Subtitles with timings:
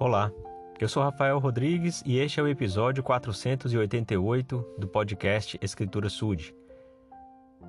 [0.00, 0.30] Olá,
[0.78, 6.54] eu sou Rafael Rodrigues e este é o episódio 488 do podcast Escritura Sud.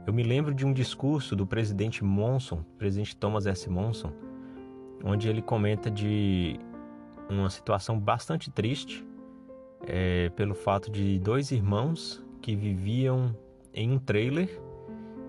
[0.06, 3.68] Eu me lembro de um discurso do presidente Monson, presidente Thomas S.
[3.68, 4.14] Monson,
[5.04, 6.60] onde ele comenta de
[7.28, 9.04] uma situação bastante triste
[9.88, 13.36] é, pelo fato de dois irmãos que viviam
[13.74, 14.62] em um trailer,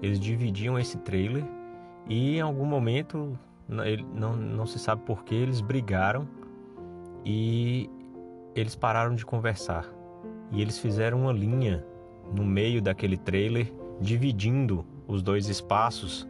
[0.02, 1.46] eles dividiam esse trailer
[2.06, 6.28] e em algum momento não, não se sabe por que eles brigaram
[7.24, 7.90] e
[8.54, 9.86] eles pararam de conversar.
[10.50, 11.84] E eles fizeram uma linha
[12.34, 16.28] no meio daquele trailer, dividindo os dois espaços,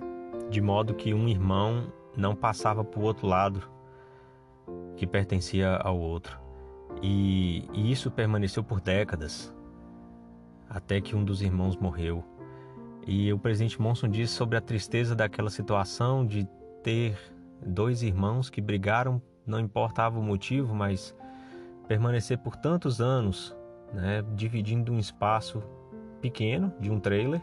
[0.49, 3.63] de modo que um irmão não passava para o outro lado
[4.97, 6.39] que pertencia ao outro.
[7.03, 9.55] E, e isso permaneceu por décadas,
[10.69, 12.25] até que um dos irmãos morreu.
[13.07, 16.47] E o presidente Monson disse sobre a tristeza daquela situação de
[16.83, 17.19] ter
[17.65, 21.15] dois irmãos que brigaram, não importava o motivo, mas
[21.89, 23.57] permanecer por tantos anos,
[23.93, 25.63] né, dividindo um espaço
[26.21, 27.41] pequeno de um trailer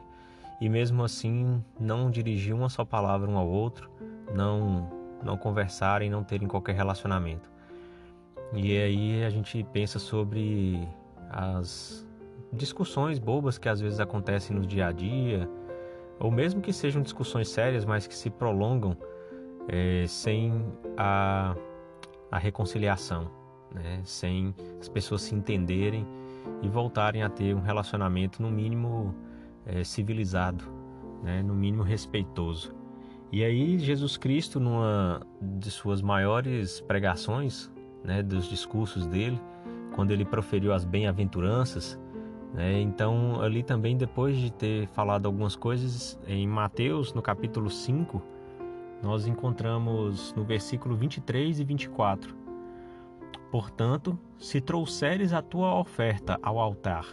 [0.61, 3.89] e mesmo assim não dirigir uma só palavra um ao outro,
[4.33, 7.49] não não conversarem, não terem qualquer relacionamento.
[8.53, 10.87] E aí a gente pensa sobre
[11.29, 12.07] as
[12.53, 15.49] discussões bobas que às vezes acontecem no dia a dia,
[16.19, 18.95] ou mesmo que sejam discussões sérias, mas que se prolongam
[19.67, 21.55] é, sem a,
[22.31, 23.29] a reconciliação,
[23.73, 24.01] né?
[24.03, 26.05] sem as pessoas se entenderem
[26.61, 29.13] e voltarem a ter um relacionamento, no mínimo,
[29.65, 30.63] é, civilizado,
[31.23, 31.41] né?
[31.43, 32.75] no mínimo respeitoso.
[33.31, 37.69] E aí, Jesus Cristo, numa de suas maiores pregações,
[38.01, 39.39] né, dos discursos dele,
[39.93, 41.99] quando ele proferiu as bem-aventuranças,
[42.53, 48.23] né, então ali também, depois de ter falado algumas coisas, em Mateus, no capítulo 5,
[49.01, 52.35] nós encontramos no versículo 23 e 24.
[53.51, 57.05] Portanto, se trouxeres a tua oferta ao altar,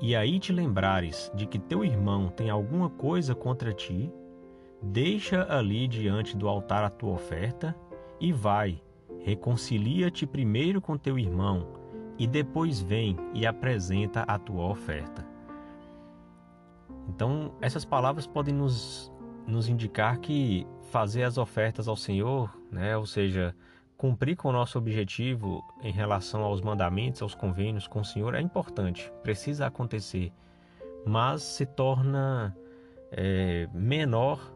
[0.00, 4.12] e aí te lembrares de que teu irmão tem alguma coisa contra ti,
[4.82, 7.74] deixa ali diante do altar a tua oferta
[8.20, 8.80] e vai,
[9.20, 11.66] reconcilia-te primeiro com teu irmão,
[12.18, 15.26] e depois vem e apresenta a tua oferta.
[17.08, 19.12] Então, essas palavras podem nos
[19.46, 23.54] nos indicar que fazer as ofertas ao Senhor, né, ou seja,
[23.96, 28.40] cumprir com o nosso objetivo em relação aos mandamentos, aos convênios com o Senhor é
[28.40, 30.32] importante, precisa acontecer,
[31.06, 32.56] mas se torna
[33.10, 34.52] é, menor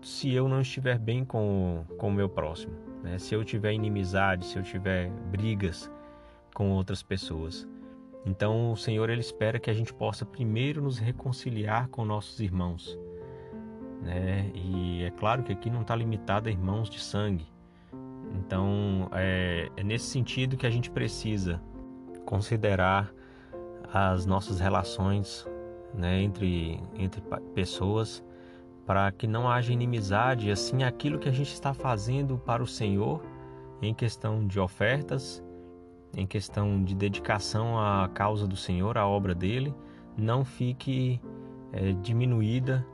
[0.00, 3.18] se eu não estiver bem com, com o meu próximo, né?
[3.18, 5.90] se eu tiver inimizade, se eu tiver brigas
[6.54, 7.66] com outras pessoas.
[8.24, 12.96] Então o Senhor ele espera que a gente possa primeiro nos reconciliar com nossos irmãos
[14.02, 14.50] né?
[14.54, 17.46] E é claro que aqui não está limitado a irmãos de sangue.
[18.34, 21.60] Então é, é nesse sentido que a gente precisa
[22.24, 23.12] considerar
[23.92, 25.46] as nossas relações
[25.94, 27.22] né, entre, entre
[27.54, 28.24] pessoas
[28.86, 33.22] para que não haja inimizade, assim aquilo que a gente está fazendo para o Senhor
[33.80, 35.42] em questão de ofertas,
[36.16, 39.74] em questão de dedicação à causa do Senhor, à obra dele,
[40.16, 41.20] não fique
[41.72, 42.86] é, diminuída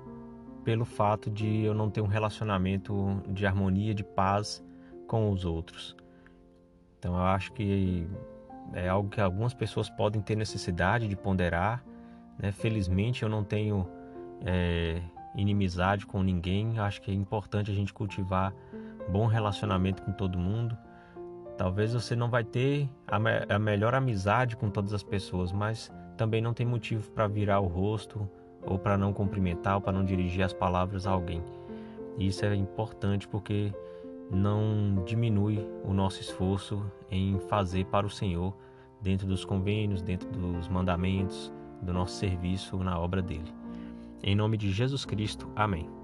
[0.65, 4.65] pelo fato de eu não ter um relacionamento de harmonia, de paz
[5.07, 5.97] com os outros.
[6.99, 8.07] Então eu acho que
[8.73, 11.83] é algo que algumas pessoas podem ter necessidade de ponderar.
[12.39, 12.53] Né?
[12.53, 13.89] Felizmente eu não tenho
[14.45, 15.01] é,
[15.35, 16.77] inimizade com ninguém.
[16.77, 18.53] Eu acho que é importante a gente cultivar
[19.09, 20.77] bom relacionamento com todo mundo.
[21.57, 25.93] Talvez você não vai ter a, me a melhor amizade com todas as pessoas, mas
[26.17, 28.29] também não tem motivo para virar o rosto
[28.63, 31.43] ou para não cumprimentar, ou para não dirigir as palavras a alguém.
[32.19, 33.73] Isso é importante porque
[34.31, 38.55] não diminui o nosso esforço em fazer para o Senhor
[39.01, 43.53] dentro dos convênios, dentro dos mandamentos, do nosso serviço na obra dele.
[44.23, 45.98] Em nome de Jesus Cristo, amém.